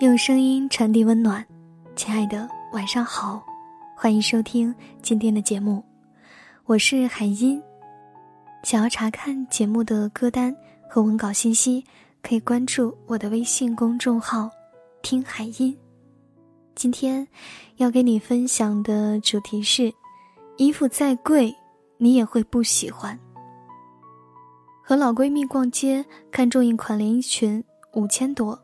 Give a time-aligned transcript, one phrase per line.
[0.00, 1.46] 用声音传递温暖，
[1.94, 3.44] 亲爱的，晚上好，
[3.94, 5.84] 欢迎收听今天的节目，
[6.64, 7.62] 我是海音。
[8.62, 10.56] 想要查看节目的歌单
[10.88, 11.84] 和文稿信息，
[12.22, 14.50] 可以关注我的微信公众号
[15.04, 15.76] “听海音”。
[16.74, 17.28] 今天
[17.76, 19.92] 要给你分享的主题是：
[20.56, 21.54] 衣服再贵，
[21.98, 23.18] 你也会不喜欢。
[24.82, 27.62] 和老闺蜜逛街，看中一款连衣裙，
[27.92, 28.58] 五千多。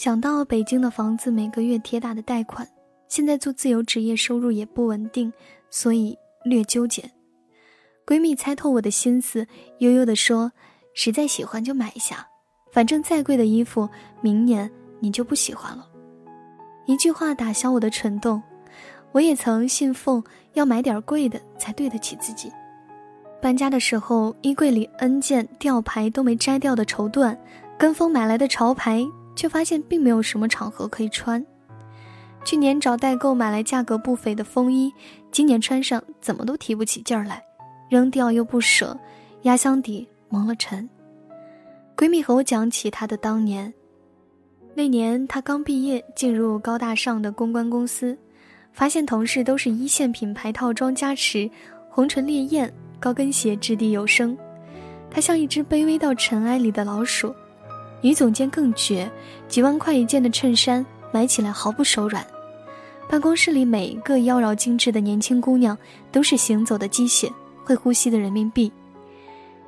[0.00, 2.66] 想到北京的房子每个月贴大的贷款，
[3.06, 5.30] 现在做自由职业收入也不稳定，
[5.68, 7.04] 所以略纠结。
[8.06, 9.46] 闺蜜猜透我的心思，
[9.80, 10.50] 悠悠地说
[10.96, 12.26] ：“实在喜欢就买一下，
[12.72, 13.86] 反正再贵的衣服，
[14.22, 15.86] 明年你就不喜欢了。”
[16.88, 18.42] 一句话打消我的蠢动。
[19.12, 20.24] 我也曾信奉
[20.54, 22.50] 要买点贵的才对得起自己。
[23.42, 27.36] 搬家的时候，衣柜里 N 件吊牌都没摘掉的绸缎，
[27.76, 29.06] 跟风买来的潮牌。
[29.40, 31.42] 却发现并没有什么场合可以穿。
[32.44, 34.92] 去年找代购买来价格不菲的风衣，
[35.32, 37.42] 今年穿上怎么都提不起劲儿来，
[37.88, 38.94] 扔掉又不舍，
[39.44, 40.86] 压箱底蒙了尘。
[41.96, 43.72] 闺蜜和我讲起她的当年，
[44.74, 48.14] 那年她刚毕业，进入高大上的公关公司，
[48.74, 51.50] 发现同事都是一线品牌套装加持，
[51.88, 54.36] 红唇烈焰，高跟鞋掷地有声，
[55.10, 57.34] 她像一只卑微到尘埃里的老鼠。
[58.00, 59.10] 女总监更绝，
[59.48, 62.26] 几万块一件的衬衫买起来毫不手软。
[63.08, 65.76] 办公室里每一个妖娆精致的年轻姑娘
[66.12, 67.30] 都是行走的鸡血，
[67.64, 68.70] 会呼吸的人民币。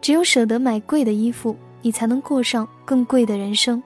[0.00, 3.82] 只有舍得买贵的衣服，你才能过上更贵的人生。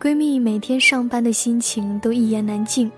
[0.00, 2.90] 闺蜜每天上班的心情都一言难尽，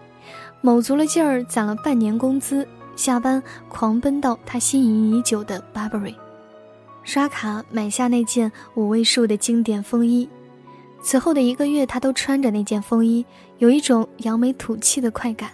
[0.61, 2.67] 卯足了劲儿攒了半年工资，
[2.97, 6.15] 下班狂奔到她心仪已久的 Burberry，
[7.03, 10.29] 刷卡买下那件五位数的经典风衣。
[11.03, 13.25] 此后的一个月，他都穿着那件风衣，
[13.59, 15.51] 有一种扬眉吐气的快感。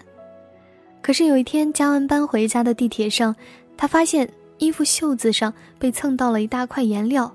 [1.00, 3.34] 可是有一天加完班回家的地铁上，
[3.76, 7.32] 他发现衣服袖子上被蹭到了一大块颜料。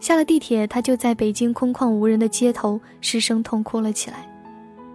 [0.00, 4.26] 下了地铁，他就在北京空旷无人的街头失声痛哭了起来，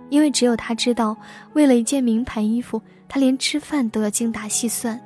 [0.09, 1.15] 因为只有他知道，
[1.53, 4.99] 为了一件名牌衣服，他连吃饭都要精打细算。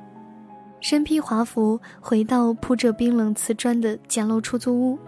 [0.80, 4.98] 身披华服回到铺着冰冷瓷砖的简陋出租屋，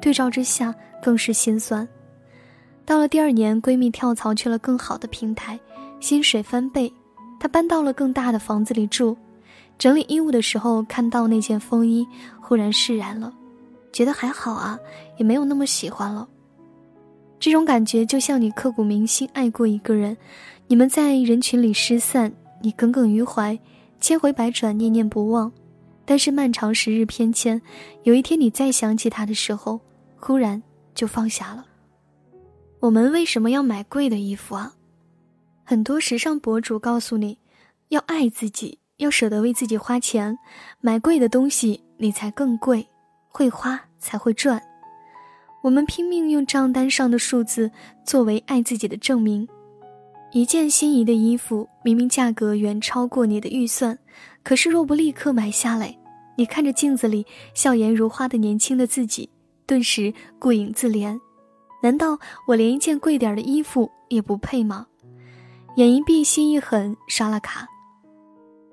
[0.00, 0.74] 对照之下。
[1.02, 1.86] 更是心酸。
[2.84, 5.58] 到了第二年，闺蜜跳槽去了更好的平台，
[6.00, 6.92] 薪水翻倍，
[7.38, 9.16] 她搬到了更大的房子里住。
[9.78, 12.06] 整理衣物的时候，看到那件风衣，
[12.40, 13.32] 忽然释然了，
[13.92, 14.78] 觉得还好啊，
[15.18, 16.28] 也没有那么喜欢了。
[17.38, 20.16] 这种感觉就像你刻骨铭心爱过一个人，
[20.66, 23.56] 你们在人群里失散，你耿耿于怀，
[24.00, 25.52] 千回百转，念念不忘。
[26.04, 27.60] 但是漫长时日偏跹，
[28.02, 29.78] 有一天你再想起他的时候，
[30.18, 30.60] 忽然。
[30.98, 31.64] 就放下了。
[32.80, 34.74] 我们为什么要买贵的衣服啊？
[35.62, 37.38] 很多时尚博主告诉你，
[37.90, 40.36] 要爱自己，要舍得为自己花钱，
[40.80, 42.84] 买贵的东西你才更贵，
[43.28, 44.60] 会花才会赚。
[45.62, 47.70] 我们拼命用账单上的数字
[48.04, 49.48] 作为爱自己的证明。
[50.32, 53.96] 一件心仪的衣服，明明价格远超过你的预算，
[54.42, 55.96] 可是若不立刻买下来，
[56.36, 59.30] 你看着镜子里笑颜如花的年轻的自己。
[59.68, 61.20] 顿时顾影自怜，
[61.82, 64.86] 难道我连一件贵点的衣服也不配吗？
[65.76, 67.68] 眼一闭，心一狠，刷了卡。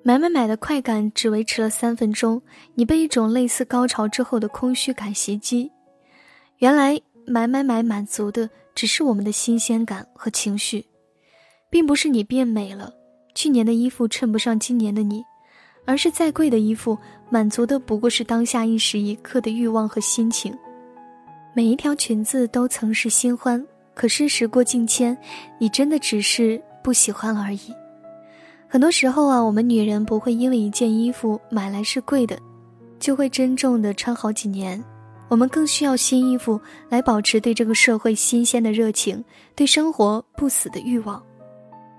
[0.04, 2.42] 买买买的快感只维持了三分钟，
[2.76, 5.70] 你被一种类似高潮之后的空虚感袭击。
[6.60, 10.86] 原来买买买满足的只是我们的新鲜感和情绪，
[11.70, 12.94] 并不是你变美了，
[13.34, 15.22] 去年的衣服衬不上今年的你，
[15.86, 16.98] 而是再贵的衣服
[17.30, 20.58] 满足的不过是当下一时一刻的欲望和心情。
[21.56, 25.18] 每一条裙子都曾是新欢，可是时过境迁，
[25.58, 27.74] 你真的只是不喜欢了而已。
[28.68, 32.38] 很多时候啊，我们女人不会因为一件衣服买来是贵的，
[33.00, 34.84] 就会珍重的穿好几年。
[35.30, 39.24] 我们更需要新衣服来保持对这个社会新鲜的热情，
[39.56, 41.24] 对生活不死的欲望。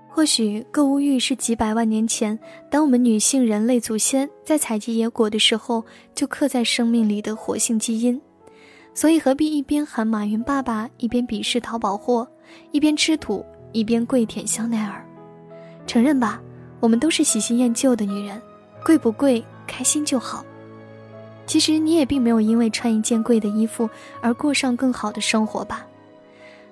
[0.07, 2.37] 或许购物欲是几百万年前，
[2.69, 5.83] 当我们女性人类祖先在采集野果的时候
[6.13, 8.21] 就刻在生命里的活性基因。
[8.97, 12.27] 所以何必一边喊马云爸爸，一边鄙视淘宝货，
[12.71, 15.05] 一边吃土，一边跪舔香奈儿？
[15.85, 16.41] 承认吧，
[16.79, 18.41] 我们都是喜新厌旧的女人，
[18.83, 20.43] 贵不贵，开心就好。
[21.45, 23.87] 其实你也并没有因为穿一件贵的衣服
[24.19, 25.85] 而过上更好的生活吧？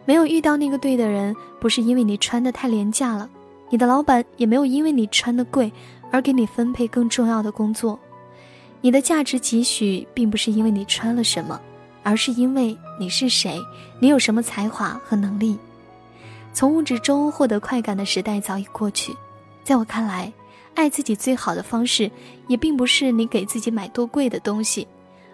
[0.04, 3.30] 没有遇到那个对的人，不是因为你穿的太廉价了，
[3.70, 5.72] 你的老板也没有因为你穿的贵
[6.10, 8.00] 而给你分配更重要的工作。
[8.82, 11.62] 你的价值几许，并不是因为你穿了什么。
[12.06, 13.60] 而是因为你是谁，
[14.00, 15.58] 你有什么才华和能力，
[16.54, 19.12] 从物质中获得快感的时代早已过去。
[19.64, 20.32] 在我看来，
[20.76, 22.10] 爱自己最好的方式，
[22.48, 24.88] 也并不是你给自己买多贵的东西，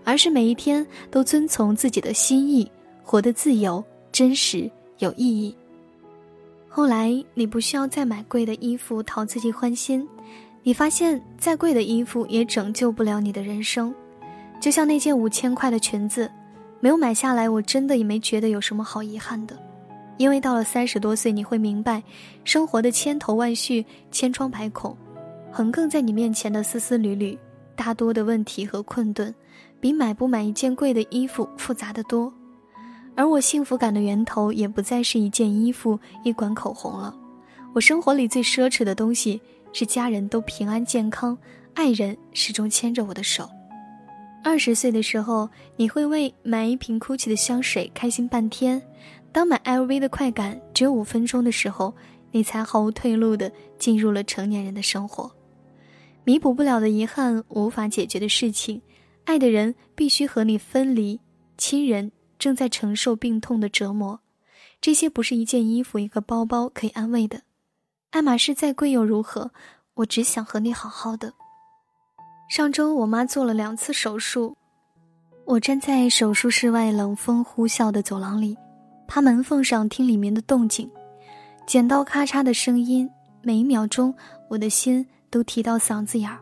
[0.05, 2.71] 而是每一天都遵从自己的心意，
[3.03, 5.53] 活得自由、真实、有意义。
[6.69, 10.07] 后来，你不需要再买贵的衣服讨自己欢心，
[10.63, 13.93] 你发现再贵的衣服也拯救不了你的人生。
[14.61, 16.31] 就像那件五千块的裙子，
[16.81, 19.55] 没有买下来，我真的也没觉得有什么好遗憾的。
[20.17, 22.03] 因为到了三十多岁，你会明白，
[22.43, 24.95] 生活的千头万绪、千疮百孔，
[25.51, 27.37] 横亘在你面前的丝丝缕缕，
[27.75, 29.33] 大多的问题和困顿，
[29.79, 32.31] 比买不买一件贵的衣服复杂的多。
[33.15, 37.15] 而我幸福感的源头，也不再是一件衣服、一管口红了。
[37.73, 39.41] 我生活里最奢侈的东西，
[39.71, 41.37] 是家人都平安健康，
[41.73, 43.49] 爱人始终牵着我的手。
[44.43, 48.81] 二十岁的时候，你会为买一瓶 GUCCI 的香水开心半天。
[49.31, 51.93] 当买 LV 的快感只有五分钟的时候，
[52.31, 55.31] 你才毫无退路的进入了成年人的生活。
[56.23, 58.81] 弥补不了的遗憾，无法解决的事情，
[59.25, 61.19] 爱的人必须和你分离，
[61.57, 64.19] 亲人正在承受病痛的折磨，
[64.81, 67.43] 这些不是一件衣服、一个包包可以安慰的。
[68.09, 69.51] 爱马仕再贵又如何？
[69.95, 71.33] 我只想和你好好的。
[72.51, 74.53] 上周我妈做了两次手术，
[75.45, 78.57] 我站在手术室外冷风呼啸的走廊里。
[79.07, 80.91] 趴门缝上听里面的动静，
[81.65, 83.09] 剪刀咔嚓的声音，
[83.41, 84.13] 每一秒钟
[84.49, 86.39] 我的心都提到嗓子眼儿。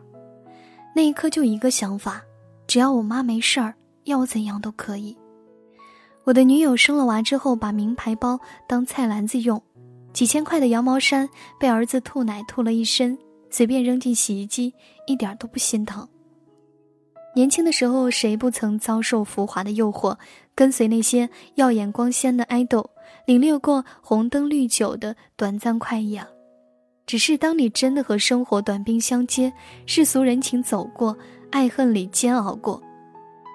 [0.96, 2.20] 那一刻就一个想法：
[2.66, 3.72] 只要我妈没事儿，
[4.02, 5.16] 要我怎样都可以。
[6.24, 8.36] 我的女友生了娃之后，把名牌包
[8.66, 9.62] 当菜篮子用，
[10.12, 11.28] 几千块的羊毛衫
[11.60, 13.16] 被儿子吐奶吐了一身，
[13.50, 14.72] 随便扔进洗衣机，
[15.06, 16.08] 一点都不心疼。
[17.34, 20.16] 年轻的时候，谁不曾遭受浮华的诱惑，
[20.54, 22.88] 跟随那些耀眼光鲜的爱豆，
[23.24, 26.26] 领略过红灯绿酒的短暂快意啊？
[27.06, 29.52] 只是当你真的和生活短兵相接，
[29.86, 31.16] 世俗人情走过，
[31.50, 32.80] 爱恨里煎熬过，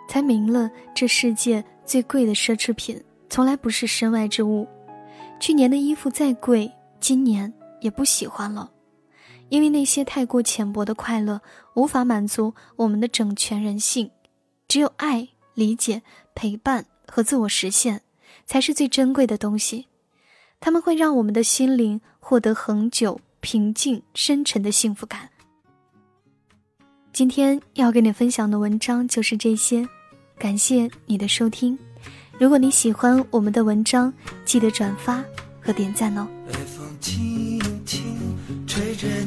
[0.10, 4.68] 才明了这世界最贵的奢侈品，从来不是身外之物。
[5.40, 6.72] 去年的衣服再贵，
[7.02, 8.72] 今年也不喜欢了。
[9.50, 11.42] 因为那些太过浅薄的快乐，
[11.76, 14.10] 无法满足我们的整全人性，
[14.68, 16.02] 只有爱、理解、
[16.34, 18.02] 陪伴和自我实现，
[18.46, 19.88] 才是最珍贵的东西。
[20.60, 25.30] 他们会让我们的心灵获得恒久、平静、深沉的幸福感。
[27.14, 29.88] 今天要跟你分享的文章就是这些，
[30.38, 31.78] 感谢你的收听。
[32.38, 34.12] 如果你喜欢我们的文章，
[34.44, 35.24] 记得转发
[35.62, 36.28] 和点赞哦。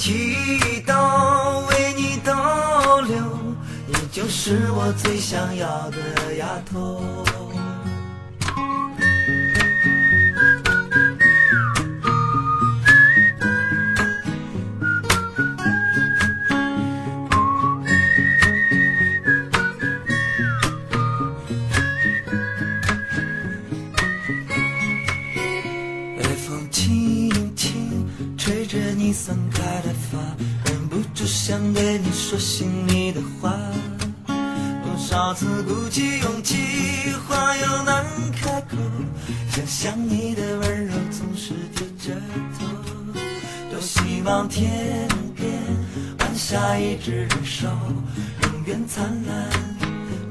[0.00, 2.32] 祈祷，为你逗
[3.02, 3.22] 留，
[3.86, 7.29] 你就是我最想要的丫头。
[35.10, 36.54] 少次鼓起勇气，
[37.26, 38.76] 话又难开口。
[39.50, 42.14] 想想你的温柔，总是低着
[42.56, 42.64] 头。
[43.72, 45.50] 多希望天边
[46.20, 47.68] 晚霞一直燃烧，
[48.44, 49.50] 永远灿烂，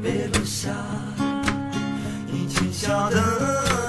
[0.02, 0.70] 别落下。
[2.32, 3.89] 你浅笑的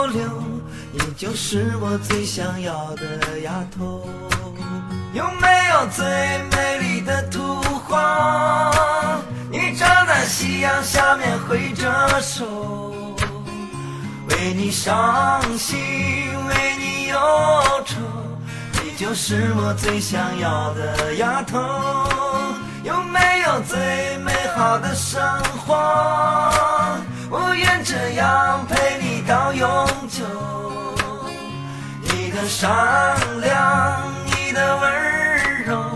[0.00, 0.22] 逗留，
[0.92, 4.08] 你就是我最想要的丫头。
[5.12, 6.06] 有没有最
[6.50, 8.70] 美丽的图画？
[9.50, 12.46] 你站在夕阳下面挥着手，
[14.30, 15.78] 为你伤心，
[16.48, 17.18] 为你忧
[17.84, 17.96] 愁，
[18.82, 21.60] 你就是我最想要的丫头。
[22.84, 25.20] 有没有最美好的生
[25.58, 25.74] 活？
[27.28, 28.39] 我愿这样
[32.40, 32.70] 的善
[33.42, 35.90] 良，你的温柔，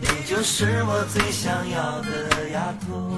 [0.00, 3.16] 你就是我最想要的丫头。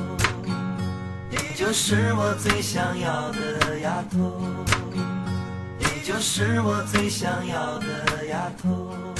[1.30, 4.42] 你就是我最想要的丫头。
[5.78, 9.15] 你就是我最想要的丫头。